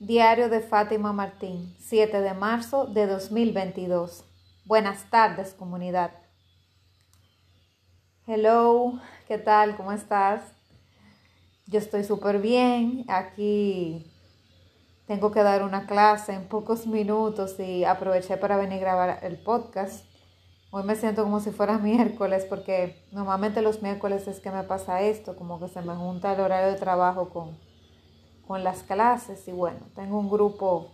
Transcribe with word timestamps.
Diario 0.00 0.48
de 0.48 0.60
Fátima 0.60 1.12
Martín, 1.12 1.72
7 1.78 2.20
de 2.20 2.34
marzo 2.34 2.86
de 2.86 3.06
2022. 3.06 4.24
Buenas 4.64 5.08
tardes, 5.08 5.54
comunidad. 5.54 6.10
Hello, 8.26 8.98
¿qué 9.28 9.38
tal? 9.38 9.76
¿Cómo 9.76 9.92
estás? 9.92 10.42
Yo 11.66 11.78
estoy 11.78 12.02
súper 12.02 12.40
bien. 12.40 13.04
Aquí 13.06 14.04
tengo 15.06 15.30
que 15.30 15.44
dar 15.44 15.62
una 15.62 15.86
clase 15.86 16.32
en 16.32 16.48
pocos 16.48 16.88
minutos 16.88 17.60
y 17.60 17.84
aproveché 17.84 18.36
para 18.36 18.56
venir 18.56 18.78
a 18.78 18.80
grabar 18.80 19.20
el 19.22 19.40
podcast. 19.44 20.04
Hoy 20.72 20.82
me 20.82 20.96
siento 20.96 21.22
como 21.22 21.38
si 21.38 21.52
fuera 21.52 21.78
miércoles 21.78 22.46
porque 22.46 23.06
normalmente 23.12 23.62
los 23.62 23.80
miércoles 23.80 24.26
es 24.26 24.40
que 24.40 24.50
me 24.50 24.64
pasa 24.64 25.02
esto, 25.02 25.36
como 25.36 25.60
que 25.60 25.68
se 25.68 25.82
me 25.82 25.94
junta 25.94 26.34
el 26.34 26.40
horario 26.40 26.72
de 26.72 26.80
trabajo 26.80 27.30
con 27.30 27.56
con 28.46 28.64
las 28.64 28.82
clases 28.82 29.46
y 29.48 29.52
bueno, 29.52 29.80
tengo 29.94 30.18
un 30.18 30.28
grupo, 30.28 30.90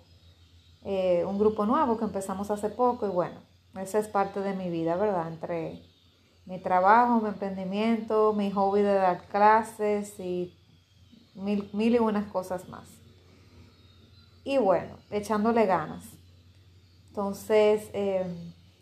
eh, 0.84 1.24
un 1.27 1.38
grupo 1.38 1.66
nuevo 1.66 1.98
que 1.98 2.05
empezamos 2.05 2.51
hace 2.51 2.69
poco 2.69 3.07
y 3.07 3.11
bueno, 3.11 3.41
esa 3.77 3.98
es 3.98 4.09
parte 4.09 4.41
de 4.41 4.55
mi 4.55 4.70
vida, 4.70 4.97
¿verdad? 4.97 5.29
Entre 5.29 5.83
mi 6.47 6.59
trabajo, 6.59 7.21
mi 7.21 7.29
emprendimiento, 7.29 8.33
mi 8.33 8.51
hobby 8.51 8.83
de 8.83 8.95
dar 8.95 9.23
clases 9.29 10.19
y 10.19 10.57
mil, 11.34 11.71
mil 11.73 11.95
y 11.95 11.98
unas 11.98 12.27
cosas 12.27 12.69
más. 12.69 12.88
Y 14.45 14.59
bueno, 14.59 14.96
echándole 15.10 15.66
ganas. 15.66 16.05
Entonces, 17.09 17.91
eh, 17.93 18.24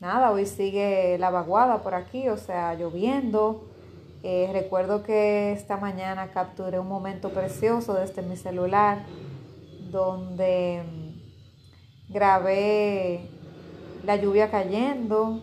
nada, 0.00 0.30
hoy 0.30 0.46
sigue 0.46 1.18
la 1.18 1.30
vaguada 1.30 1.82
por 1.82 1.94
aquí, 1.94 2.28
o 2.28 2.36
sea, 2.36 2.74
lloviendo. 2.74 3.67
Eh, 4.22 4.50
recuerdo 4.52 5.02
que 5.02 5.52
esta 5.52 5.76
mañana 5.76 6.32
capturé 6.32 6.78
un 6.78 6.88
momento 6.88 7.30
precioso 7.30 7.94
desde 7.94 8.22
mi 8.22 8.36
celular 8.36 9.04
donde 9.90 10.82
mm, 10.82 12.12
grabé 12.12 13.30
la 14.04 14.16
lluvia 14.16 14.50
cayendo 14.50 15.42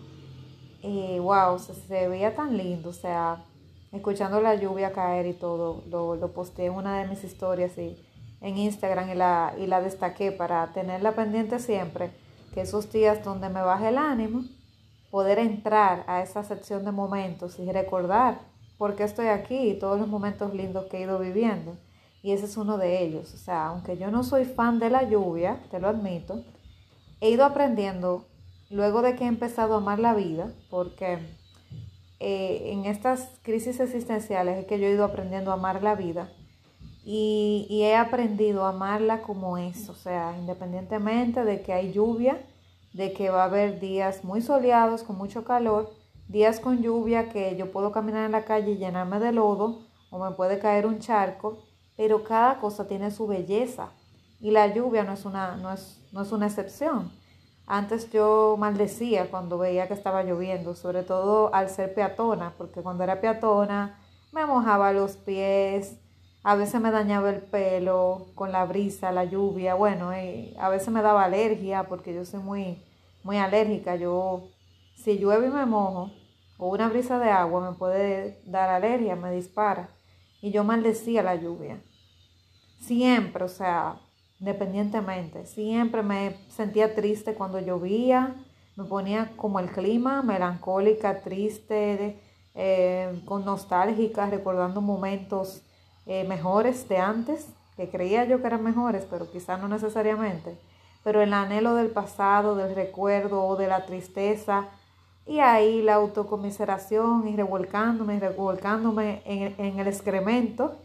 y 0.81 1.19
wow, 1.19 1.57
se, 1.57 2.07
veía 2.07 2.35
tan 2.35 2.57
lindo, 2.57 2.89
o 2.89 2.93
sea, 2.93 3.43
escuchando 3.91 4.41
la 4.41 4.55
lluvia 4.55 4.91
caer 4.91 5.25
y 5.25 5.33
todo, 5.33 5.83
lo, 5.89 6.15
lo 6.15 6.33
posteé 6.33 6.67
en 6.67 6.73
una 6.73 6.99
de 6.99 7.07
mis 7.07 7.23
historias 7.23 7.77
y, 7.77 7.97
en 8.41 8.57
Instagram 8.57 9.09
y 9.09 9.15
la, 9.15 9.55
y 9.57 9.65
la 9.65 9.81
destaqué 9.81 10.31
para 10.31 10.71
tenerla 10.73 11.13
pendiente 11.13 11.57
siempre, 11.59 12.11
que 12.53 12.61
esos 12.61 12.91
días 12.91 13.23
donde 13.23 13.49
me 13.49 13.61
baje 13.61 13.89
el 13.89 13.97
ánimo, 13.97 14.43
poder 15.09 15.39
entrar 15.39 16.03
a 16.07 16.21
esa 16.21 16.43
sección 16.43 16.85
de 16.85 16.91
momentos 16.91 17.57
y 17.57 17.71
recordar 17.71 18.39
por 18.77 18.95
qué 18.95 19.03
estoy 19.03 19.27
aquí 19.27 19.55
y 19.55 19.79
todos 19.79 19.99
los 19.99 20.07
momentos 20.07 20.53
lindos 20.53 20.85
que 20.85 20.97
he 20.97 21.01
ido 21.01 21.19
viviendo. 21.19 21.77
Y 22.21 22.31
ese 22.31 22.45
es 22.45 22.57
uno 22.57 22.77
de 22.77 23.03
ellos. 23.03 23.33
O 23.33 23.37
sea, 23.37 23.67
aunque 23.67 23.97
yo 23.97 24.11
no 24.11 24.23
soy 24.23 24.45
fan 24.45 24.79
de 24.79 24.89
la 24.89 25.03
lluvia, 25.03 25.61
te 25.69 25.79
lo 25.79 25.87
admito, 25.87 26.43
he 27.21 27.29
ido 27.29 27.45
aprendiendo 27.45 28.25
luego 28.69 29.01
de 29.01 29.15
que 29.15 29.25
he 29.25 29.27
empezado 29.27 29.75
a 29.75 29.77
amar 29.77 29.99
la 29.99 30.13
vida, 30.13 30.51
porque 30.69 31.19
eh, 32.19 32.71
en 32.71 32.85
estas 32.85 33.29
crisis 33.43 33.79
existenciales 33.79 34.57
es 34.57 34.65
que 34.65 34.79
yo 34.79 34.87
he 34.87 34.91
ido 34.91 35.05
aprendiendo 35.05 35.51
a 35.51 35.55
amar 35.55 35.83
la 35.83 35.95
vida 35.95 36.29
y, 37.03 37.67
y, 37.69 37.83
he 37.83 37.95
aprendido 37.95 38.65
a 38.65 38.69
amarla 38.69 39.21
como 39.21 39.59
es, 39.59 39.89
o 39.89 39.93
sea, 39.93 40.35
independientemente 40.39 41.43
de 41.45 41.61
que 41.61 41.71
hay 41.71 41.93
lluvia, 41.93 42.41
de 42.93 43.13
que 43.13 43.29
va 43.29 43.43
a 43.43 43.45
haber 43.45 43.79
días 43.79 44.23
muy 44.23 44.41
soleados 44.41 45.03
con 45.03 45.15
mucho 45.15 45.43
calor, 45.43 45.93
días 46.27 46.59
con 46.59 46.81
lluvia 46.81 47.29
que 47.29 47.55
yo 47.55 47.71
puedo 47.71 47.91
caminar 47.91 48.25
en 48.25 48.31
la 48.31 48.45
calle 48.45 48.71
y 48.71 48.77
llenarme 48.77 49.19
de 49.19 49.31
lodo 49.31 49.81
o 50.09 50.19
me 50.19 50.31
puede 50.35 50.59
caer 50.59 50.85
un 50.85 50.99
charco, 50.99 51.63
pero 51.95 52.23
cada 52.23 52.59
cosa 52.59 52.87
tiene 52.87 53.11
su 53.11 53.27
belleza 53.27 53.89
y 54.39 54.51
la 54.51 54.67
lluvia 54.67 55.03
no 55.03 55.13
es 55.13 55.25
una, 55.25 55.55
no 55.57 55.71
es, 55.71 56.01
no 56.11 56.21
es 56.21 56.31
una 56.31 56.47
excepción. 56.47 57.11
Antes 57.67 58.11
yo 58.11 58.55
maldecía 58.59 59.31
cuando 59.31 59.57
veía 59.57 59.87
que 59.87 59.93
estaba 59.93 60.23
lloviendo, 60.23 60.75
sobre 60.75 61.03
todo 61.03 61.53
al 61.53 61.69
ser 61.69 61.95
peatona, 61.95 62.53
porque 62.57 62.81
cuando 62.81 63.03
era 63.03 63.21
peatona 63.21 63.99
me 64.31 64.45
mojaba 64.45 64.93
los 64.93 65.17
pies, 65.17 65.97
a 66.43 66.55
veces 66.55 66.79
me 66.79 66.91
dañaba 66.91 67.31
el 67.31 67.41
pelo 67.41 68.27
con 68.35 68.51
la 68.51 68.65
brisa, 68.65 69.11
la 69.11 69.23
lluvia, 69.23 69.73
bueno, 69.73 70.11
a 70.59 70.69
veces 70.69 70.89
me 70.89 71.01
daba 71.01 71.23
alergia 71.23 71.85
porque 71.85 72.13
yo 72.13 72.23
soy 72.23 72.39
muy, 72.39 72.83
muy 73.23 73.37
alérgica, 73.37 73.95
yo 73.95 74.49
si 74.95 75.17
llueve 75.19 75.47
y 75.47 75.51
me 75.51 75.65
mojo, 75.65 76.11
o 76.57 76.69
una 76.69 76.89
brisa 76.89 77.19
de 77.19 77.29
agua 77.29 77.69
me 77.69 77.77
puede 77.77 78.41
dar 78.45 78.69
alergia, 78.69 79.15
me 79.15 79.31
dispara. 79.31 79.89
Y 80.41 80.51
yo 80.51 80.63
maldecía 80.63 81.21
la 81.21 81.35
lluvia. 81.35 81.81
Siempre, 82.79 83.43
o 83.43 83.47
sea, 83.47 83.99
independientemente, 84.39 85.45
siempre 85.45 86.03
me 86.03 86.37
sentía 86.49 86.95
triste 86.95 87.33
cuando 87.33 87.59
llovía, 87.59 88.35
me 88.75 88.83
ponía 88.85 89.31
como 89.37 89.59
el 89.59 89.71
clima, 89.71 90.21
melancólica, 90.21 91.21
triste, 91.21 92.21
eh, 92.53 93.21
con 93.25 93.43
nostálgica, 93.43 94.29
recordando 94.29 94.81
momentos 94.81 95.61
eh, 96.05 96.23
mejores 96.25 96.87
de 96.87 96.97
antes, 96.97 97.47
que 97.75 97.89
creía 97.89 98.25
yo 98.25 98.39
que 98.39 98.47
eran 98.47 98.63
mejores, 98.63 99.05
pero 99.09 99.29
quizás 99.29 99.59
no 99.59 99.67
necesariamente. 99.67 100.57
Pero 101.03 101.21
el 101.21 101.33
anhelo 101.33 101.75
del 101.75 101.89
pasado, 101.89 102.55
del 102.55 102.75
recuerdo 102.75 103.43
o 103.43 103.55
de 103.55 103.67
la 103.67 103.85
tristeza, 103.85 104.69
y 105.25 105.39
ahí 105.39 105.81
la 105.81 105.95
autocomiseración 105.95 107.27
y 107.27 107.35
revolcándome 107.35 108.15
y 108.15 108.19
revolcándome 108.19 109.23
en, 109.25 109.79
el 109.79 109.87
excremento, 109.87 110.75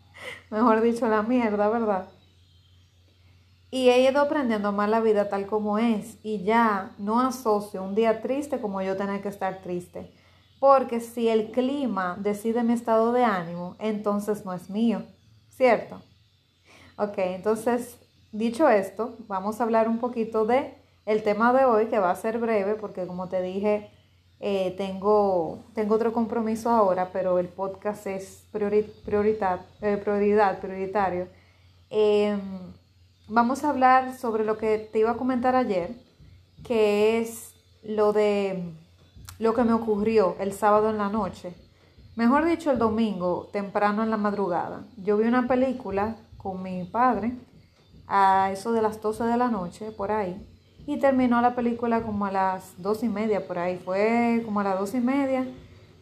mejor 0.50 0.80
dicho, 0.80 1.08
la 1.08 1.22
mierda, 1.22 1.68
¿verdad? 1.68 2.08
Y 3.70 3.90
he 3.90 4.08
ido 4.10 4.20
aprendiendo 4.20 4.72
más 4.72 4.88
la 4.88 5.00
vida 5.00 5.28
tal 5.28 5.46
como 5.46 5.78
es 5.78 6.16
y 6.22 6.42
ya 6.42 6.92
no 6.98 7.20
asocio 7.20 7.82
un 7.82 7.94
día 7.94 8.22
triste 8.22 8.60
como 8.60 8.80
yo 8.80 8.96
tener 8.96 9.20
que 9.20 9.28
estar 9.28 9.60
triste. 9.62 10.10
Porque 10.58 11.00
si 11.00 11.28
el 11.28 11.50
clima 11.50 12.16
decide 12.18 12.62
mi 12.62 12.72
estado 12.72 13.12
de 13.12 13.24
ánimo, 13.24 13.76
entonces 13.78 14.44
no 14.44 14.54
es 14.54 14.70
mío, 14.70 15.02
¿cierto? 15.50 16.00
Ok, 16.96 17.14
entonces, 17.18 17.98
dicho 18.32 18.68
esto, 18.68 19.16
vamos 19.28 19.60
a 19.60 19.64
hablar 19.64 19.88
un 19.88 19.98
poquito 19.98 20.46
de 20.46 20.74
el 21.08 21.22
tema 21.22 21.54
de 21.54 21.64
hoy, 21.64 21.86
que 21.86 21.98
va 21.98 22.10
a 22.10 22.16
ser 22.16 22.38
breve, 22.38 22.74
porque 22.74 23.06
como 23.06 23.30
te 23.30 23.40
dije, 23.40 23.88
eh, 24.40 24.74
tengo, 24.76 25.64
tengo 25.74 25.94
otro 25.94 26.12
compromiso 26.12 26.68
ahora, 26.68 27.08
pero 27.14 27.38
el 27.38 27.48
podcast 27.48 28.06
es 28.06 28.44
prioridad, 28.52 29.60
eh, 29.80 29.96
prioridad, 29.96 30.60
prioritario. 30.60 31.28
Em, 31.88 32.38
vamos 33.26 33.64
a 33.64 33.70
hablar 33.70 34.18
sobre 34.18 34.44
lo 34.44 34.58
que 34.58 34.76
te 34.92 34.98
iba 34.98 35.12
a 35.12 35.16
comentar 35.16 35.56
ayer, 35.56 35.94
que 36.62 37.20
es 37.20 37.54
lo 37.82 38.12
de 38.12 38.74
lo 39.38 39.54
que 39.54 39.64
me 39.64 39.72
ocurrió 39.72 40.36
el 40.40 40.52
sábado 40.52 40.90
en 40.90 40.98
la 40.98 41.08
noche. 41.08 41.54
Mejor 42.16 42.44
dicho, 42.44 42.70
el 42.70 42.78
domingo, 42.78 43.48
temprano 43.50 44.02
en 44.02 44.10
la 44.10 44.18
madrugada. 44.18 44.84
Yo 44.98 45.16
vi 45.16 45.26
una 45.26 45.48
película 45.48 46.16
con 46.36 46.62
mi 46.62 46.84
padre 46.84 47.32
a 48.06 48.50
eso 48.52 48.72
de 48.72 48.82
las 48.82 49.00
12 49.00 49.24
de 49.24 49.38
la 49.38 49.48
noche, 49.48 49.90
por 49.90 50.12
ahí 50.12 50.36
y 50.88 50.96
terminó 50.96 51.42
la 51.42 51.54
película 51.54 52.00
como 52.00 52.24
a 52.24 52.32
las 52.32 52.72
dos 52.78 53.02
y 53.02 53.10
media 53.10 53.46
por 53.46 53.58
ahí. 53.58 53.76
Fue 53.76 54.40
como 54.46 54.60
a 54.60 54.64
las 54.64 54.78
dos 54.78 54.94
y 54.94 55.00
media 55.00 55.46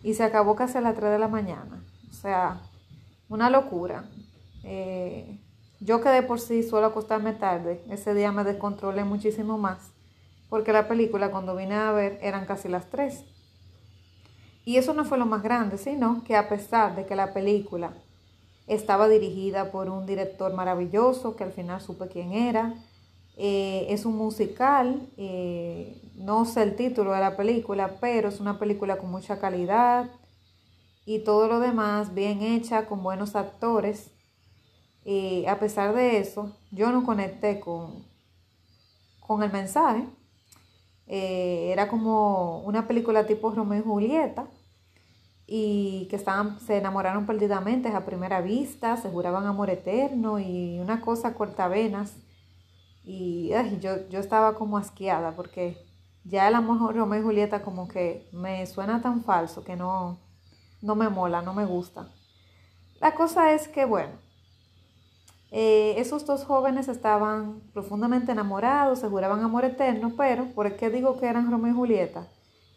y 0.04 0.14
se 0.14 0.22
acabó 0.22 0.54
casi 0.54 0.78
a 0.78 0.80
las 0.80 0.94
tres 0.94 1.10
de 1.10 1.19
la 1.19 1.26
mañana. 1.26 1.82
O 2.08 2.12
sea, 2.12 2.60
una 3.28 3.50
locura. 3.50 4.04
Eh, 4.62 5.41
yo 5.80 6.00
que 6.00 6.08
de 6.10 6.22
por 6.22 6.38
sí 6.38 6.62
suelo 6.62 6.86
acostarme 6.86 7.32
tarde, 7.32 7.82
ese 7.91 8.14
día 8.14 8.30
me 8.30 8.44
descontrolé 8.44 9.02
muchísimo 9.02 9.58
más, 9.58 9.91
porque 10.48 10.72
la 10.72 10.86
película 10.86 11.32
cuando 11.32 11.56
vine 11.56 11.74
a 11.74 11.91
ver 11.91 12.20
eran 12.22 12.47
casi 12.47 12.68
las 12.68 12.88
tres. 12.88 13.24
Y 14.64 14.76
eso 14.76 14.94
no 14.94 15.04
fue 15.04 15.18
lo 15.18 15.26
más 15.26 15.42
grande, 15.42 15.78
sino 15.78 16.22
que 16.22 16.36
a 16.36 16.48
pesar 16.48 16.94
de 16.94 17.06
que 17.06 17.16
la 17.16 17.32
película 17.32 17.91
estaba 18.68 19.08
dirigida 19.08 19.72
por 19.72 19.91
un 19.91 20.06
director 20.06 20.54
maravilloso, 20.54 21.34
que 21.34 21.42
al 21.42 21.50
final 21.50 21.80
supe 21.80 22.06
quién 22.06 22.32
era, 22.32 22.72
eh, 23.36 23.86
es 23.91 24.06
un 24.06 24.16
musical, 24.16 25.09
eh, 25.18 26.00
no 26.15 26.47
sé 26.47 26.62
el 26.62 26.74
título 26.74 27.12
de 27.12 27.21
la 27.21 27.36
película, 27.36 27.98
pero 28.00 28.30
es 28.30 28.41
una 28.41 28.59
película 28.59 28.97
con 28.97 29.10
mucha 29.10 29.38
calidad 29.38 30.10
y 31.04 31.21
todo 31.21 31.47
lo 31.47 31.60
demás 31.60 32.15
bien 32.15 32.42
hecha, 32.42 32.86
con 32.86 33.03
buenos 33.03 33.36
actores. 33.36 34.10
Y 35.04 35.47
a 35.47 35.60
pesar 35.60 35.94
de 35.94 36.18
eso, 36.18 36.56
yo 36.72 36.91
no 36.91 37.04
conecté 37.04 37.60
con, 37.60 38.04
con 39.21 39.42
el 39.42 39.53
mensaje. 39.53 40.04
Eh, 41.06 41.71
era 41.72 41.89
como 41.89 42.60
una 42.62 42.89
película 42.89 43.27
tipo 43.27 43.50
Romeo 43.53 43.80
y 43.80 43.84
Julieta 43.84 44.47
y 45.47 46.09
que 46.10 46.16
estaban, 46.16 46.59
se 46.59 46.78
enamoraron 46.78 47.27
perdidamente 47.27 47.89
a 47.91 48.04
primera 48.04 48.41
vista, 48.41 48.97
se 48.97 49.10
juraban 49.10 49.47
amor 49.47 49.71
eterno 49.71 50.41
y 50.41 50.80
una 50.80 51.00
cosa 51.00 51.34
cortavenas 51.34 52.15
y 53.06 53.50
yo, 53.80 54.08
yo 54.10 54.20
estaba 54.20 54.54
como 54.56 54.78
asqueada 54.78 55.36
porque 55.36 55.78
ya 56.24 56.48
el 56.48 56.54
amor 56.56 56.94
Romeo 56.97 57.20
y 57.20 57.24
Julieta 57.24 57.62
como 57.62 57.88
que 57.88 58.28
me 58.32 58.66
suena 58.66 59.03
tan 59.03 59.24
falso 59.24 59.64
que 59.64 59.76
no, 59.76 60.20
no 60.82 60.97
me 60.97 61.08
mola, 61.10 61.42
no 61.42 61.54
me 61.54 61.66
gusta. 61.66 62.08
La 63.00 63.14
cosa 63.14 63.53
es 63.54 63.68
que, 63.68 63.86
bueno, 63.86 64.14
Eh, 65.50 65.94
esos 66.00 66.26
dos 66.26 66.44
jóvenes 66.44 66.88
estaban 66.88 67.60
profundamente 67.72 68.32
enamorados, 68.32 69.00
se 69.00 69.08
juraban 69.08 69.42
amor 69.42 69.64
eterno, 69.64 70.14
pero 70.16 70.53
¿por 70.54 70.76
qué 70.76 70.91
digo 70.91 71.18
que 71.18 71.26
eran 71.26 71.50
Romeo 71.50 71.72
y 71.72 71.76
Julieta? 71.76 72.28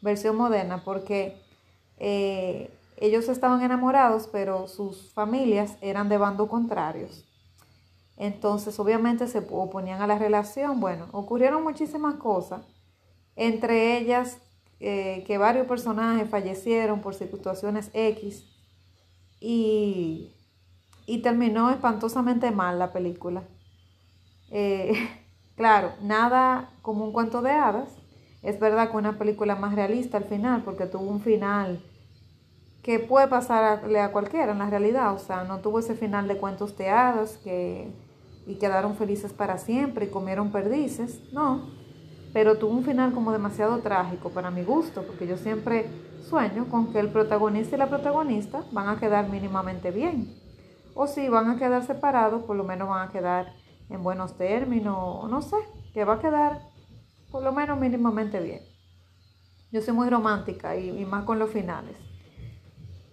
Versión 0.02 0.38
moderna, 0.38 0.84
porque 0.84 1.42
eh, 1.98 2.80
ellos 2.98 3.28
estaban 3.30 3.62
enamorados, 3.64 4.28
pero 4.32 4.68
sus 4.68 5.14
familias 5.14 5.78
eran 5.82 6.10
de 6.10 6.18
bando 6.18 6.48
contrarios. 6.48 7.29
Entonces, 8.20 8.80
obviamente 8.80 9.28
se 9.28 9.40
oponían 9.50 10.02
a 10.02 10.08
la 10.08 10.20
relación. 10.20 10.80
Bueno, 10.80 11.08
ocurrieron 11.12 11.64
muchísimas 11.64 12.16
cosas, 12.16 12.62
entre 13.36 13.98
ellas 13.98 14.38
eh, 14.80 15.24
que 15.26 15.40
varios 15.40 15.66
personajes 15.66 16.30
fallecieron 16.30 17.02
por 17.02 17.16
situaciones 17.16 17.90
X 17.94 18.46
y 19.40 20.36
y 21.10 21.24
terminó 21.24 21.72
espantosamente 21.72 22.52
mal 22.52 22.78
la 22.78 22.94
película. 22.94 23.42
Eh, 24.52 24.94
claro, 25.56 25.94
nada 26.04 26.70
como 26.84 27.04
un 27.04 27.12
cuento 27.12 27.42
de 27.42 27.50
hadas. 27.50 27.90
Es 28.44 28.60
verdad 28.60 28.92
que 28.92 28.98
una 28.98 29.18
película 29.18 29.56
más 29.56 29.74
realista 29.74 30.18
al 30.18 30.26
final, 30.26 30.62
porque 30.64 30.86
tuvo 30.86 31.10
un 31.10 31.20
final 31.20 31.82
que 32.84 33.00
puede 33.00 33.28
pasarle 33.28 34.00
a 34.00 34.12
cualquiera 34.12 34.52
en 34.52 34.60
la 34.60 34.70
realidad. 34.70 35.16
O 35.16 35.18
sea, 35.18 35.46
no 35.46 35.62
tuvo 35.62 35.80
ese 35.80 35.96
final 35.96 36.28
de 36.28 36.38
cuentos 36.38 36.78
de 36.78 36.90
hadas 36.90 37.38
que, 37.38 37.92
y 38.50 38.56
quedaron 38.56 38.96
felices 38.96 39.32
para 39.32 39.60
siempre 39.60 40.08
y 40.08 40.10
comieron 40.10 40.52
perdices. 40.52 41.22
No, 41.32 41.70
pero 42.34 42.58
tuvo 42.58 42.72
un 42.72 42.84
final 42.84 43.14
como 43.14 43.32
demasiado 43.32 43.78
trágico 43.80 44.30
para 44.32 44.50
mi 44.50 44.64
gusto, 44.64 45.04
porque 45.04 45.28
yo 45.28 45.38
siempre 45.38 45.88
sueño 46.28 46.66
con 46.70 46.92
que 46.92 47.00
el 47.00 47.10
protagonista 47.10 47.76
y 47.76 47.80
la 47.80 47.90
protagonista 47.90 48.64
van 48.72 48.90
a 48.90 49.00
quedar 49.00 49.30
mínimamente 49.30 49.92
bien 49.92 50.36
o 50.96 51.08
si 51.08 51.30
van 51.30 51.50
a 51.50 51.58
quedar 51.58 51.86
separados, 51.86 52.44
por 52.44 52.58
lo 52.58 52.66
menos 52.66 52.90
van 52.90 53.08
a 53.08 53.12
quedar 53.12 53.54
en 53.90 54.04
buenos 54.04 54.36
términos, 54.36 55.30
no 55.30 55.42
sé, 55.42 55.56
que 55.94 56.04
va 56.04 56.16
a 56.16 56.20
quedar 56.20 56.60
por 57.32 57.42
lo 57.42 57.54
menos 57.54 57.80
mínimamente 57.80 58.42
bien. 58.42 58.62
Yo 59.72 59.82
soy 59.82 59.94
muy 59.94 60.10
romántica 60.10 60.76
y, 60.76 60.90
y 60.90 61.06
más 61.06 61.24
con 61.24 61.40
los 61.40 61.52
finales. 61.52 61.96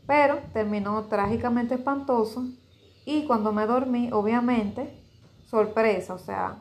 Pero 0.07 0.39
terminó 0.53 1.05
trágicamente 1.05 1.77
espantoso 1.77 2.45
y 3.05 3.25
cuando 3.27 3.53
me 3.53 3.67
dormí, 3.67 4.11
obviamente, 4.11 5.06
sorpresa, 5.47 6.15
o 6.15 6.19
sea, 6.19 6.59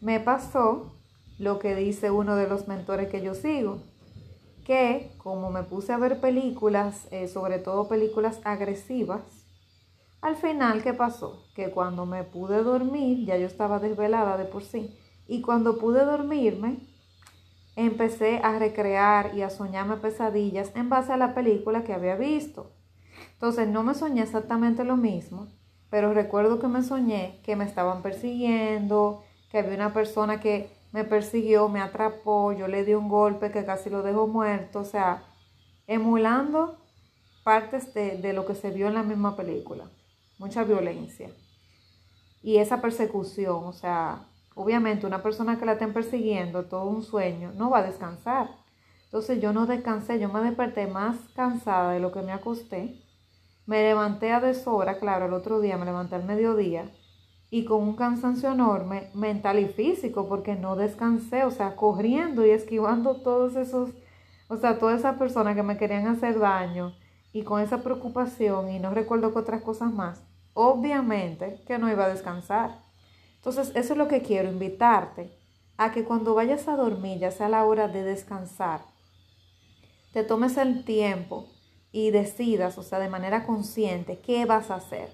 me 0.00 0.20
pasó 0.20 0.92
lo 1.38 1.58
que 1.58 1.74
dice 1.74 2.10
uno 2.10 2.36
de 2.36 2.48
los 2.48 2.68
mentores 2.68 3.08
que 3.08 3.22
yo 3.22 3.34
sigo, 3.34 3.82
que 4.64 5.12
como 5.18 5.50
me 5.50 5.62
puse 5.62 5.92
a 5.92 5.98
ver 5.98 6.20
películas, 6.20 7.08
eh, 7.10 7.28
sobre 7.28 7.58
todo 7.58 7.88
películas 7.88 8.40
agresivas, 8.44 9.22
al 10.20 10.36
final, 10.36 10.84
¿qué 10.84 10.94
pasó? 10.94 11.42
Que 11.56 11.70
cuando 11.70 12.06
me 12.06 12.22
pude 12.22 12.62
dormir, 12.62 13.26
ya 13.26 13.36
yo 13.36 13.46
estaba 13.46 13.80
desvelada 13.80 14.36
de 14.36 14.44
por 14.44 14.62
sí, 14.62 14.96
y 15.26 15.40
cuando 15.42 15.78
pude 15.78 16.04
dormirme, 16.04 16.78
empecé 17.74 18.38
a 18.38 18.58
recrear 18.58 19.34
y 19.34 19.42
a 19.42 19.50
soñarme 19.50 19.96
pesadillas 19.96 20.70
en 20.76 20.88
base 20.88 21.12
a 21.12 21.16
la 21.16 21.34
película 21.34 21.82
que 21.82 21.92
había 21.92 22.16
visto. 22.16 22.70
Entonces 23.32 23.68
no 23.68 23.82
me 23.82 23.94
soñé 23.94 24.22
exactamente 24.22 24.84
lo 24.84 24.96
mismo, 24.96 25.48
pero 25.92 26.14
recuerdo 26.14 26.58
que 26.58 26.68
me 26.68 26.82
soñé 26.82 27.38
que 27.44 27.54
me 27.54 27.64
estaban 27.64 28.00
persiguiendo, 28.00 29.22
que 29.50 29.58
había 29.58 29.74
una 29.74 29.92
persona 29.92 30.40
que 30.40 30.70
me 30.90 31.04
persiguió, 31.04 31.68
me 31.68 31.82
atrapó, 31.82 32.54
yo 32.54 32.66
le 32.66 32.82
di 32.82 32.94
un 32.94 33.10
golpe 33.10 33.50
que 33.50 33.66
casi 33.66 33.90
lo 33.90 34.02
dejó 34.02 34.26
muerto, 34.26 34.80
o 34.80 34.84
sea, 34.86 35.22
emulando 35.86 36.78
partes 37.44 37.92
de, 37.92 38.16
de 38.16 38.32
lo 38.32 38.46
que 38.46 38.54
se 38.54 38.70
vio 38.70 38.88
en 38.88 38.94
la 38.94 39.02
misma 39.02 39.36
película 39.36 39.84
mucha 40.38 40.64
violencia. 40.64 41.30
Y 42.42 42.56
esa 42.56 42.80
persecución, 42.80 43.64
o 43.64 43.74
sea, 43.74 44.28
obviamente 44.54 45.06
una 45.06 45.22
persona 45.22 45.58
que 45.58 45.66
la 45.66 45.72
estén 45.74 45.92
persiguiendo 45.92 46.64
todo 46.64 46.88
un 46.88 47.02
sueño 47.02 47.52
no 47.54 47.68
va 47.68 47.80
a 47.80 47.82
descansar. 47.82 48.48
Entonces 49.04 49.42
yo 49.42 49.52
no 49.52 49.66
descansé, 49.66 50.18
yo 50.18 50.30
me 50.30 50.40
desperté 50.40 50.86
más 50.86 51.18
cansada 51.36 51.92
de 51.92 52.00
lo 52.00 52.12
que 52.12 52.22
me 52.22 52.32
acosté. 52.32 53.11
Me 53.66 53.82
levanté 53.82 54.32
a 54.32 54.40
deshora, 54.40 54.98
claro, 54.98 55.26
el 55.26 55.32
otro 55.32 55.60
día 55.60 55.76
me 55.76 55.84
levanté 55.84 56.16
al 56.16 56.24
mediodía 56.24 56.90
y 57.50 57.64
con 57.64 57.82
un 57.82 57.96
cansancio 57.96 58.50
enorme 58.50 59.10
mental 59.14 59.58
y 59.58 59.66
físico 59.66 60.28
porque 60.28 60.54
no 60.54 60.74
descansé, 60.76 61.44
o 61.44 61.50
sea, 61.50 61.76
corriendo 61.76 62.44
y 62.46 62.50
esquivando 62.50 63.16
todos 63.16 63.56
esos, 63.56 63.90
o 64.48 64.56
sea, 64.56 64.78
todas 64.78 65.00
esas 65.00 65.16
personas 65.18 65.54
que 65.54 65.62
me 65.62 65.76
querían 65.76 66.06
hacer 66.06 66.38
daño 66.38 66.94
y 67.32 67.42
con 67.42 67.60
esa 67.60 67.82
preocupación 67.82 68.70
y 68.70 68.78
no 68.78 68.90
recuerdo 68.90 69.32
que 69.32 69.38
otras 69.38 69.62
cosas 69.62 69.92
más 69.92 70.22
obviamente 70.54 71.62
que 71.66 71.78
no 71.78 71.90
iba 71.90 72.04
a 72.04 72.08
descansar. 72.08 72.78
Entonces, 73.36 73.72
eso 73.74 73.94
es 73.94 73.98
lo 73.98 74.08
que 74.08 74.22
quiero, 74.22 74.50
invitarte 74.50 75.36
a 75.76 75.92
que 75.92 76.04
cuando 76.04 76.34
vayas 76.34 76.68
a 76.68 76.76
dormir, 76.76 77.18
ya 77.18 77.30
sea 77.30 77.48
la 77.48 77.64
hora 77.64 77.88
de 77.88 78.02
descansar, 78.02 78.82
te 80.12 80.22
tomes 80.22 80.56
el 80.58 80.84
tiempo 80.84 81.48
y 81.92 82.10
decidas, 82.10 82.78
o 82.78 82.82
sea, 82.82 82.98
de 82.98 83.08
manera 83.08 83.46
consciente, 83.46 84.18
qué 84.18 84.44
vas 84.46 84.70
a 84.70 84.76
hacer. 84.76 85.10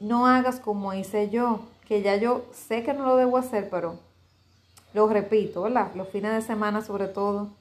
No 0.00 0.26
hagas 0.26 0.60
como 0.60 0.92
hice 0.92 1.30
yo, 1.30 1.60
que 1.86 2.02
ya 2.02 2.16
yo 2.16 2.44
sé 2.52 2.82
que 2.82 2.92
no 2.92 3.06
lo 3.06 3.16
debo 3.16 3.38
hacer, 3.38 3.70
pero 3.70 3.98
lo 4.92 5.08
repito, 5.08 5.62
¿verdad? 5.62 5.94
Los 5.94 6.08
fines 6.08 6.32
de 6.32 6.42
semana 6.42 6.82
sobre 6.82 7.08
todo, 7.08 7.56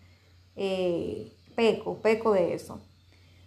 eh, 0.56 1.32
peco, 1.56 1.96
peco 2.00 2.34
de 2.34 2.54
eso, 2.54 2.80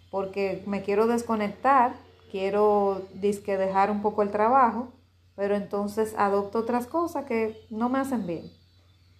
porque 0.09 0.63
me 0.65 0.81
quiero 0.81 1.07
desconectar 1.07 1.93
quiero 2.31 3.01
disque 3.13 3.57
dejar 3.57 3.91
un 3.91 4.01
poco 4.01 4.23
el 4.23 4.31
trabajo, 4.31 4.87
pero 5.35 5.55
entonces 5.55 6.15
adopto 6.17 6.59
otras 6.59 6.87
cosas 6.87 7.25
que 7.25 7.67
no 7.69 7.89
me 7.89 7.99
hacen 7.99 8.25
bien. 8.25 8.49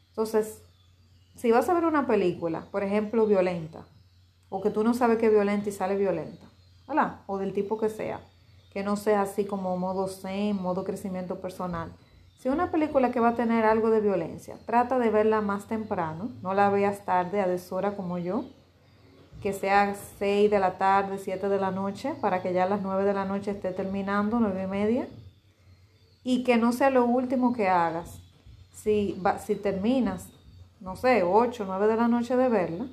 Entonces, 0.10 0.62
si 1.36 1.52
vas 1.52 1.68
a 1.68 1.74
ver 1.74 1.86
una 1.86 2.08
película, 2.08 2.68
por 2.72 2.84
ejemplo, 2.84 3.28
violenta, 3.28 3.86
o 4.52 4.62
que 4.62 4.70
tú 4.70 4.84
no 4.84 4.94
sabes 4.94 5.18
que 5.18 5.28
es 5.28 5.32
violenta 5.32 5.70
y 5.70 5.72
sale 5.72 5.96
violenta, 5.96 6.46
¿verdad? 6.86 7.22
O 7.26 7.38
del 7.38 7.54
tipo 7.54 7.80
que 7.80 7.90
sea, 7.90 8.20
que 8.74 8.84
no 8.84 8.98
sea 8.98 9.22
así 9.22 9.46
como 9.46 9.78
modo 9.78 10.10
zen, 10.10 10.62
modo 10.62 10.84
crecimiento 10.84 11.40
personal. 11.40 11.94
Si 12.38 12.50
una 12.50 12.70
película 12.70 13.12
que 13.12 13.22
va 13.22 13.30
a 13.30 13.36
tener 13.36 13.64
algo 13.64 13.90
de 13.90 14.02
violencia, 14.02 14.58
trata 14.66 15.00
de 15.00 15.10
verla 15.10 15.40
más 15.40 15.68
temprano, 15.68 16.32
no 16.42 16.54
la 16.54 16.70
veas 16.70 17.06
tarde 17.06 17.40
a 17.40 17.48
deshora 17.48 17.96
como 17.96 18.18
yo, 18.18 18.44
que 19.42 19.54
sea 19.54 19.96
6 20.20 20.52
de 20.52 20.60
la 20.60 20.78
tarde, 20.78 21.18
7 21.18 21.48
de 21.48 21.60
la 21.60 21.72
noche, 21.72 22.14
para 22.20 22.42
que 22.42 22.52
ya 22.52 22.66
a 22.66 22.70
las 22.70 22.82
9 22.82 23.06
de 23.06 23.14
la 23.14 23.24
noche 23.24 23.52
esté 23.52 23.72
terminando, 23.72 24.40
9 24.40 24.64
y 24.64 24.68
media. 24.68 25.08
Y 26.24 26.44
que 26.44 26.58
no 26.58 26.74
sea 26.74 26.90
lo 26.90 27.06
último 27.06 27.54
que 27.54 27.70
hagas. 27.70 28.20
Si, 28.74 29.20
si 29.46 29.56
terminas, 29.56 30.28
no 30.82 30.96
sé, 30.98 31.24
8, 31.24 31.64
9 31.66 31.88
de 31.88 31.96
la 31.96 32.08
noche 32.08 32.36
de 32.36 32.50
verla, 32.50 32.88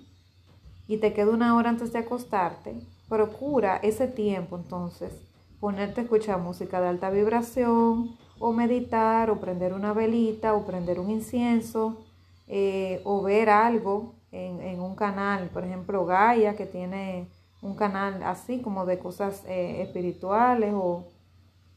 y 0.89 0.97
te 0.97 1.13
queda 1.13 1.31
una 1.31 1.55
hora 1.55 1.69
antes 1.69 1.93
de 1.93 2.01
acostarte, 2.01 2.75
procura 3.09 3.77
ese 3.77 4.09
tiempo 4.09 4.57
entonces 4.57 5.13
ponerte 5.61 6.01
a 6.01 6.05
escuchar 6.05 6.41
música 6.41 6.81
de 6.81 6.89
alta 6.89 7.11
vibración, 7.11 8.17
o 8.39 8.53
meditar, 8.53 9.31
o 9.31 9.41
prender 9.41 9.73
una 9.73 9.93
velita, 9.93 10.55
o 10.55 10.65
prender 10.65 11.01
un 11.01 11.11
incienso, 11.11 12.05
eh, 12.47 13.01
o 13.05 13.23
ver 13.23 13.51
algo 13.51 14.15
en, 14.31 14.81
un 14.81 14.95
canal, 14.95 15.49
por 15.49 15.65
ejemplo, 15.65 16.07
Gaia, 16.07 16.55
que 16.55 16.67
tiene 16.67 17.27
un 17.61 17.75
canal 17.75 18.23
así 18.23 18.61
como 18.61 18.87
de 18.87 18.99
cosas 18.99 19.43
eh, 19.47 19.83
espirituales 19.83 20.73
o 20.75 21.09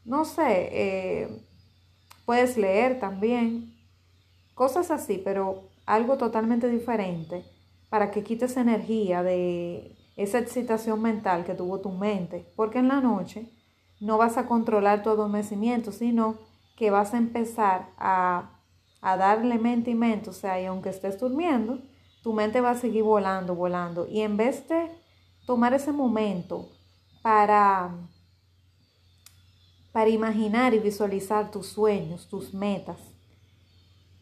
no 0.04 0.24
sé, 0.24 0.68
eh, 0.72 1.44
puedes 2.24 2.56
leer 2.56 3.00
también, 3.00 3.74
cosas 4.54 4.90
así, 4.90 5.20
pero 5.24 5.64
algo 5.86 6.16
totalmente 6.16 6.68
diferente 6.68 7.44
para 7.92 8.10
que 8.10 8.24
quites 8.24 8.56
energía 8.56 9.22
de 9.22 9.98
esa 10.16 10.38
excitación 10.38 11.02
mental 11.02 11.44
que 11.44 11.52
tuvo 11.52 11.82
tu 11.82 11.90
mente, 11.90 12.50
porque 12.56 12.78
en 12.78 12.88
la 12.88 13.02
noche 13.02 13.50
no 14.00 14.16
vas 14.16 14.38
a 14.38 14.46
controlar 14.46 15.02
tu 15.02 15.10
adormecimiento, 15.10 15.92
sino 15.92 16.38
que 16.74 16.90
vas 16.90 17.12
a 17.12 17.18
empezar 17.18 17.90
a, 17.98 18.62
a 19.02 19.16
darle 19.18 19.58
mente 19.58 19.90
y 19.90 19.94
mente, 19.94 20.30
o 20.30 20.32
sea, 20.32 20.58
y 20.58 20.64
aunque 20.64 20.88
estés 20.88 21.20
durmiendo, 21.20 21.80
tu 22.22 22.32
mente 22.32 22.62
va 22.62 22.70
a 22.70 22.78
seguir 22.78 23.02
volando, 23.02 23.54
volando. 23.54 24.08
Y 24.08 24.22
en 24.22 24.38
vez 24.38 24.66
de 24.70 24.88
tomar 25.44 25.74
ese 25.74 25.92
momento 25.92 26.70
para, 27.20 27.90
para 29.92 30.08
imaginar 30.08 30.72
y 30.72 30.78
visualizar 30.78 31.50
tus 31.50 31.66
sueños, 31.66 32.26
tus 32.26 32.54
metas, 32.54 32.96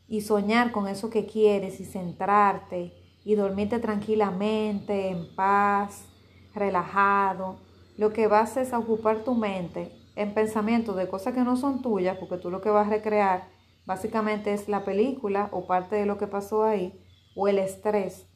y 0.09 0.23
soñar 0.23 0.73
con 0.73 0.89
eso 0.89 1.09
que 1.09 1.25
quieres 1.25 1.79
y 1.79 1.85
centrarte 1.85 3.00
y 3.25 3.35
dormirte 3.35 3.79
tranquilamente, 3.79 5.11
en 5.11 5.35
paz, 5.35 6.07
relajado, 6.55 7.59
lo 7.97 8.13
que 8.13 8.27
vas 8.27 8.57
es 8.57 8.73
a 8.73 8.79
ocupar 8.79 9.25
tu 9.25 9.35
mente 9.35 9.93
en 10.17 10.35
pensamientos 10.35 10.97
de 10.97 11.09
cosas 11.09 11.35
que 11.35 11.41
no 11.41 11.57
son 11.57 11.83
tuyas, 11.83 12.17
porque 12.19 12.39
tú 12.39 12.51
lo 12.51 12.61
que 12.61 12.71
vas 12.71 12.87
a 12.87 12.91
recrear 12.91 13.49
básicamente 13.87 14.53
es 14.53 14.69
la 14.69 14.85
película 14.85 15.49
o 15.53 15.67
parte 15.67 15.97
de 15.97 16.07
lo 16.07 16.19
que 16.19 16.27
pasó 16.27 16.65
ahí 16.65 16.99
o 17.35 17.49
el 17.49 17.59
estrés 17.59 18.27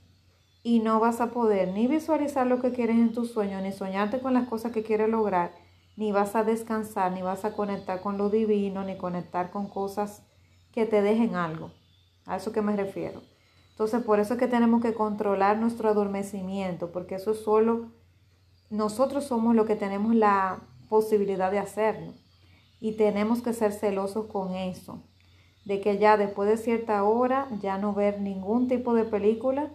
y 0.67 0.81
no 0.81 0.99
vas 0.99 1.21
a 1.21 1.31
poder 1.31 1.69
ni 1.73 1.87
visualizar 1.87 2.47
lo 2.47 2.61
que 2.61 2.73
quieres 2.73 2.97
en 2.97 3.13
tus 3.13 3.31
sueños, 3.31 3.63
ni 3.63 3.71
soñarte 3.71 4.21
con 4.21 4.33
las 4.33 4.49
cosas 4.49 4.73
que 4.73 4.83
quieres 4.83 5.11
lograr, 5.11 5.53
ni 5.97 6.11
vas 6.11 6.35
a 6.35 6.43
descansar, 6.43 7.13
ni 7.13 7.21
vas 7.21 7.45
a 7.45 7.53
conectar 7.53 8.01
con 8.01 8.17
lo 8.17 8.31
divino, 8.31 8.83
ni 8.83 8.97
conectar 8.97 9.51
con 9.51 9.69
cosas 9.69 10.23
que 10.73 10.87
te 10.87 11.03
dejen 11.03 11.37
algo. 11.37 11.71
A 12.25 12.37
eso 12.37 12.51
que 12.51 12.63
me 12.63 12.75
refiero. 12.75 13.21
Entonces, 13.75 14.03
por 14.05 14.21
eso 14.21 14.35
es 14.35 14.41
que 14.41 14.47
tenemos 14.47 14.81
que 14.81 14.95
controlar 14.95 15.59
nuestro 15.59 15.89
adormecimiento, 15.89 16.93
porque 16.93 17.17
eso 17.17 17.33
es 17.33 17.41
solo 17.41 17.91
nosotros 18.71 19.25
somos 19.25 19.55
los 19.55 19.67
que 19.67 19.77
tenemos 19.77 20.15
la 20.15 20.61
posibilidad 20.89 21.51
de 21.51 21.59
hacerlo. 21.59 22.13
Y 22.81 22.97
tenemos 22.97 23.41
que 23.41 23.53
ser 23.53 23.73
celosos 23.73 24.27
con 24.27 24.55
eso, 24.55 25.03
de 25.65 25.81
que 25.81 25.99
ya 25.99 26.17
después 26.17 26.49
de 26.49 26.57
cierta 26.57 27.05
hora 27.05 27.49
ya 27.61 27.79
no 27.79 27.95
ver 27.95 28.21
ningún 28.21 28.69
tipo 28.69 28.95
de 28.95 29.05
película. 29.05 29.71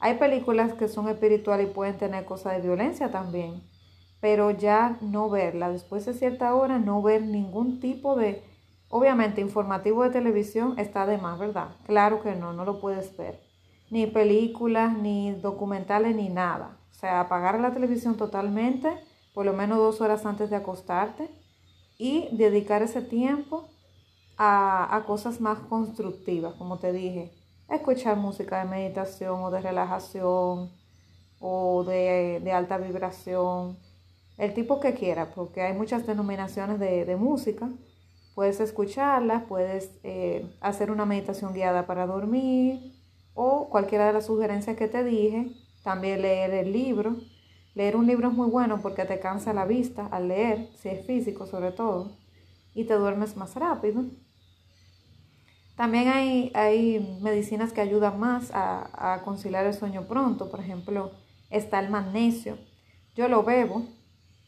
Hay 0.00 0.14
películas 0.14 0.74
que 0.74 0.88
son 0.88 1.08
espirituales 1.08 1.68
y 1.68 1.72
pueden 1.72 1.96
tener 1.96 2.24
cosas 2.24 2.54
de 2.54 2.62
violencia 2.62 3.10
también, 3.10 3.62
pero 4.20 4.50
ya 4.50 4.98
no 5.00 5.30
verla. 5.30 5.70
Después 5.70 6.04
de 6.04 6.12
cierta 6.12 6.54
hora 6.54 6.78
no 6.78 7.00
ver 7.02 7.22
ningún 7.22 7.80
tipo 7.80 8.16
de 8.16 8.42
Obviamente, 8.88 9.40
informativo 9.40 10.04
de 10.04 10.10
televisión 10.10 10.78
está 10.78 11.06
de 11.06 11.18
más, 11.18 11.38
¿verdad? 11.38 11.68
Claro 11.86 12.22
que 12.22 12.36
no, 12.36 12.52
no 12.52 12.64
lo 12.64 12.80
puedes 12.80 13.16
ver. 13.16 13.40
Ni 13.90 14.06
películas, 14.06 14.96
ni 14.96 15.32
documentales, 15.32 16.14
ni 16.14 16.28
nada. 16.28 16.78
O 16.90 16.94
sea, 16.94 17.20
apagar 17.20 17.58
la 17.60 17.72
televisión 17.72 18.16
totalmente, 18.16 18.88
por 19.34 19.44
lo 19.44 19.52
menos 19.52 19.78
dos 19.78 20.00
horas 20.00 20.24
antes 20.24 20.50
de 20.50 20.56
acostarte, 20.56 21.28
y 21.98 22.28
dedicar 22.36 22.82
ese 22.82 23.02
tiempo 23.02 23.68
a, 24.38 25.02
cosas 25.06 25.40
más 25.40 25.58
constructivas, 25.60 26.54
como 26.54 26.78
te 26.78 26.92
dije. 26.92 27.32
Escuchar 27.68 28.16
música 28.16 28.58
de 28.62 28.70
meditación 28.70 29.42
o 29.42 29.50
de 29.50 29.60
relajación 29.60 30.70
o 31.40 31.84
de, 31.84 32.40
de 32.42 32.52
alta 32.52 32.78
vibración, 32.78 33.78
el 34.38 34.54
tipo 34.54 34.78
que 34.78 34.94
quiera, 34.94 35.32
porque 35.34 35.62
hay 35.62 35.72
muchas 35.72 36.06
denominaciones 36.06 36.78
de, 36.78 37.04
de 37.04 37.16
música 37.16 37.68
Puedes 38.36 38.60
escucharlas, 38.60 39.44
puedes 39.44 39.98
eh, 40.02 40.54
hacer 40.60 40.90
una 40.90 41.06
meditación 41.06 41.54
guiada 41.54 41.86
para 41.86 42.06
dormir 42.06 42.92
o 43.32 43.70
cualquiera 43.70 44.06
de 44.06 44.12
las 44.12 44.26
sugerencias 44.26 44.76
que 44.76 44.88
te 44.88 45.02
dije. 45.04 45.52
También 45.82 46.20
leer 46.20 46.52
el 46.52 46.70
libro. 46.70 47.16
Leer 47.74 47.96
un 47.96 48.06
libro 48.06 48.28
es 48.28 48.34
muy 48.34 48.50
bueno 48.50 48.80
porque 48.82 49.06
te 49.06 49.20
cansa 49.20 49.54
la 49.54 49.64
vista 49.64 50.06
al 50.08 50.28
leer, 50.28 50.68
si 50.76 50.90
es 50.90 51.06
físico 51.06 51.46
sobre 51.46 51.72
todo, 51.72 52.18
y 52.74 52.84
te 52.84 52.92
duermes 52.92 53.38
más 53.38 53.54
rápido. 53.54 54.04
También 55.74 56.08
hay, 56.08 56.52
hay 56.54 57.18
medicinas 57.22 57.72
que 57.72 57.80
ayudan 57.80 58.20
más 58.20 58.50
a, 58.52 59.14
a 59.14 59.22
conciliar 59.22 59.64
el 59.64 59.72
sueño 59.72 60.06
pronto. 60.06 60.50
Por 60.50 60.60
ejemplo, 60.60 61.12
está 61.48 61.80
el 61.80 61.88
magnesio. 61.88 62.58
Yo 63.14 63.28
lo 63.28 63.44
bebo, 63.44 63.86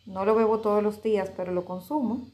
no 0.04 0.26
lo 0.26 0.34
bebo 0.34 0.60
todos 0.60 0.82
los 0.82 1.02
días, 1.02 1.32
pero 1.34 1.52
lo 1.52 1.64
consumo. 1.64 2.28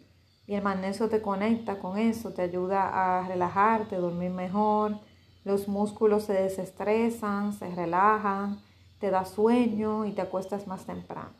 Y 0.46 0.54
el 0.54 0.62
magnesio 0.62 1.08
te 1.08 1.22
conecta 1.22 1.78
con 1.78 1.96
eso, 1.96 2.32
te 2.32 2.42
ayuda 2.42 2.88
a 3.20 3.26
relajarte, 3.26 3.96
dormir 3.96 4.30
mejor, 4.30 4.98
los 5.44 5.68
músculos 5.68 6.24
se 6.24 6.34
desestresan, 6.34 7.52
se 7.52 7.74
relajan, 7.74 8.60
te 8.98 9.10
da 9.10 9.24
sueño 9.24 10.04
y 10.04 10.12
te 10.12 10.22
acuestas 10.22 10.66
más 10.66 10.84
temprano. 10.84 11.32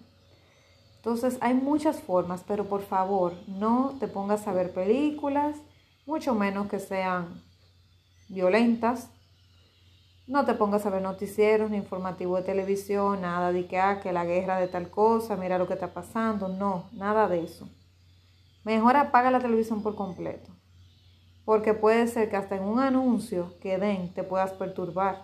Entonces 0.96 1.36
hay 1.42 1.52
muchas 1.52 2.00
formas, 2.00 2.42
pero 2.46 2.64
por 2.64 2.80
favor 2.80 3.34
no 3.46 3.94
te 4.00 4.08
pongas 4.08 4.46
a 4.48 4.52
ver 4.52 4.72
películas, 4.72 5.56
mucho 6.06 6.34
menos 6.34 6.68
que 6.68 6.78
sean 6.78 7.42
violentas. 8.28 9.10
No 10.26 10.46
te 10.46 10.54
pongas 10.54 10.86
a 10.86 10.90
ver 10.90 11.02
noticieros 11.02 11.70
ni 11.70 11.76
informativos 11.76 12.38
de 12.40 12.46
televisión, 12.46 13.20
nada 13.20 13.52
de 13.52 13.66
que, 13.66 13.78
ah, 13.78 14.00
que 14.00 14.14
la 14.14 14.24
guerra 14.24 14.58
de 14.58 14.68
tal 14.68 14.88
cosa, 14.88 15.36
mira 15.36 15.58
lo 15.58 15.66
que 15.66 15.74
está 15.74 15.92
pasando. 15.92 16.48
No, 16.48 16.88
nada 16.92 17.28
de 17.28 17.44
eso. 17.44 17.68
Mejor 18.64 18.96
apaga 18.96 19.30
la 19.30 19.40
televisión 19.40 19.82
por 19.82 19.94
completo. 19.94 20.50
Porque 21.44 21.74
puede 21.74 22.06
ser 22.08 22.30
que 22.30 22.36
hasta 22.36 22.56
en 22.56 22.64
un 22.64 22.80
anuncio 22.80 23.54
que 23.60 23.76
den 23.78 24.12
te 24.14 24.24
puedas 24.24 24.52
perturbar. 24.52 25.22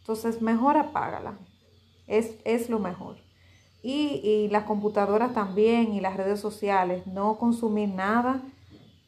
Entonces, 0.00 0.42
mejor 0.42 0.76
apágala. 0.76 1.38
Es, 2.08 2.34
es 2.44 2.68
lo 2.68 2.80
mejor. 2.80 3.16
Y, 3.82 4.20
y, 4.24 4.48
las 4.48 4.64
computadoras 4.64 5.32
también 5.32 5.92
y 5.92 6.00
las 6.00 6.16
redes 6.16 6.40
sociales. 6.40 7.06
No 7.06 7.38
consumir 7.38 7.88
nada 7.88 8.42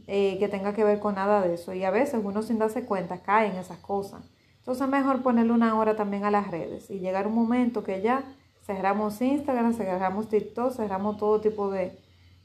eh, 0.07 0.37
que 0.39 0.49
tenga 0.49 0.73
que 0.73 0.85
ver 0.85 1.01
con 1.01 1.17
nada 1.17 1.43
de 1.43 1.55
eso. 1.55 1.75
Y 1.75 1.83
a 1.83 1.91
veces 1.91 2.21
uno 2.23 2.43
sin 2.43 2.59
darse 2.59 2.85
cuenta 2.85 3.23
cae 3.23 3.49
en 3.49 3.57
esas 3.57 3.79
cosas. 3.79 4.23
Entonces, 4.59 4.87
mejor 4.87 5.23
ponerle 5.23 5.53
una 5.53 5.77
hora 5.77 5.97
también 5.97 6.25
a 6.25 6.31
las 6.31 6.49
redes. 6.49 6.91
Y 6.91 7.01
llegar 7.01 7.27
un 7.27 7.35
momento 7.35 7.83
que 7.83 8.01
ya 8.03 8.23
cerramos 8.65 9.21
Instagram, 9.21 9.75
cerramos 9.75 10.29
TikTok, 10.29 10.73
cerramos 10.73 11.17
todo 11.17 11.41
tipo 11.41 11.71
de 11.71 11.99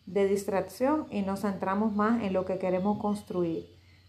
de 0.05 0.27
distracción 0.27 1.07
y 1.09 1.21
nos 1.21 1.41
centramos 1.41 1.93
más 1.93 2.21
en 2.23 2.33
lo 2.33 2.45
que 2.45 2.59
queremos 2.59 2.99
construir. 2.99 3.65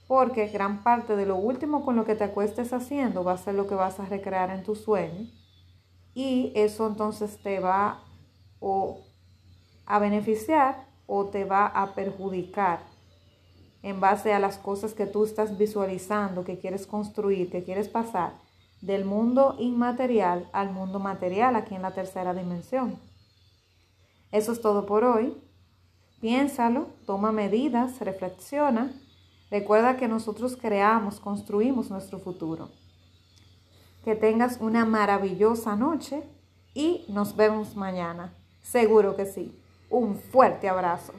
Porque 0.06 0.48
gran 0.48 0.82
parte 0.82 1.16
de 1.16 1.26
lo 1.26 1.36
último 1.36 1.84
con 1.84 1.96
lo 1.96 2.04
que 2.04 2.14
te 2.14 2.24
acuestes 2.24 2.72
haciendo 2.72 3.24
va 3.24 3.32
a 3.32 3.38
ser 3.38 3.54
lo 3.54 3.66
que 3.66 3.74
vas 3.74 4.00
a 4.00 4.06
recrear 4.06 4.50
en 4.50 4.62
tu 4.62 4.74
sueño. 4.74 5.28
Y 6.14 6.52
eso 6.54 6.86
entonces 6.86 7.38
te 7.42 7.60
va 7.60 8.02
o 8.60 9.00
a 9.86 9.98
beneficiar 9.98 10.86
o 11.06 11.26
te 11.26 11.44
va 11.44 11.66
a 11.66 11.94
perjudicar 11.94 12.80
en 13.82 14.00
base 14.00 14.32
a 14.32 14.38
las 14.38 14.56
cosas 14.56 14.94
que 14.94 15.06
tú 15.06 15.24
estás 15.24 15.58
visualizando, 15.58 16.44
que 16.44 16.58
quieres 16.58 16.86
construir, 16.86 17.50
que 17.50 17.64
quieres 17.64 17.88
pasar 17.88 18.32
del 18.80 19.04
mundo 19.04 19.56
inmaterial 19.58 20.48
al 20.52 20.70
mundo 20.70 20.98
material 20.98 21.56
aquí 21.56 21.74
en 21.74 21.82
la 21.82 21.92
tercera 21.92 22.34
dimensión. 22.34 22.98
Eso 24.30 24.52
es 24.52 24.60
todo 24.60 24.84
por 24.84 25.04
hoy. 25.04 25.36
Piénsalo, 26.24 26.86
toma 27.04 27.32
medidas, 27.32 28.00
reflexiona. 28.00 28.90
Recuerda 29.50 29.98
que 29.98 30.08
nosotros 30.08 30.56
creamos, 30.56 31.20
construimos 31.20 31.90
nuestro 31.90 32.18
futuro. 32.18 32.70
Que 34.06 34.16
tengas 34.16 34.56
una 34.58 34.86
maravillosa 34.86 35.76
noche 35.76 36.22
y 36.72 37.04
nos 37.08 37.36
vemos 37.36 37.76
mañana. 37.76 38.32
Seguro 38.62 39.16
que 39.16 39.26
sí. 39.26 39.54
Un 39.90 40.16
fuerte 40.16 40.66
abrazo. 40.66 41.12